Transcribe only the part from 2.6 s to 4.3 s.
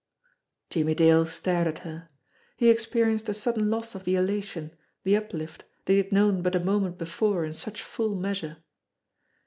experienced a sudden loss of the